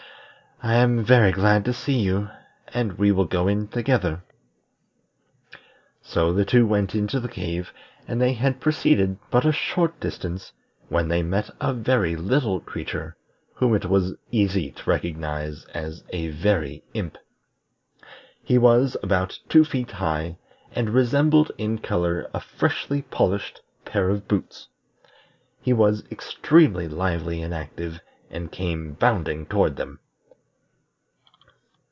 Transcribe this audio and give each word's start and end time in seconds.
I 0.63 0.75
am 0.75 1.03
very 1.03 1.31
glad 1.31 1.65
to 1.65 1.73
see 1.73 1.97
you, 2.01 2.29
and 2.67 2.93
we 2.99 3.11
will 3.11 3.25
go 3.25 3.47
in 3.47 3.67
together." 3.67 4.23
So 6.03 6.31
the 6.33 6.45
two 6.45 6.67
went 6.67 6.93
into 6.93 7.19
the 7.19 7.27
cave, 7.27 7.73
and 8.07 8.21
they 8.21 8.33
had 8.33 8.59
proceeded 8.61 9.17
but 9.31 9.43
a 9.43 9.51
short 9.51 9.99
distance 9.99 10.53
when 10.87 11.07
they 11.07 11.23
met 11.23 11.49
a 11.59 11.73
very 11.73 12.15
little 12.15 12.59
creature, 12.59 13.15
whom 13.55 13.73
it 13.73 13.85
was 13.85 14.13
easy 14.29 14.69
to 14.73 14.87
recognize 14.87 15.65
as 15.73 16.03
a 16.09 16.27
Very 16.27 16.83
Imp. 16.93 17.17
He 18.43 18.59
was 18.59 18.95
about 19.01 19.39
two 19.49 19.65
feet 19.65 19.93
high, 19.93 20.37
and 20.73 20.91
resembled 20.91 21.51
in 21.57 21.79
color 21.79 22.29
a 22.35 22.39
freshly 22.39 23.01
polished 23.01 23.63
pair 23.83 24.11
of 24.11 24.27
boots. 24.27 24.67
He 25.59 25.73
was 25.73 26.03
extremely 26.11 26.87
lively 26.87 27.41
and 27.41 27.51
active, 27.51 27.99
and 28.29 28.51
came 28.51 28.93
bounding 28.93 29.47
toward 29.47 29.75
them. 29.75 29.97